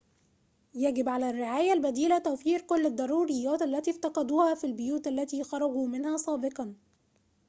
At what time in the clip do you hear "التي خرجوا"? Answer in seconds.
5.07-5.87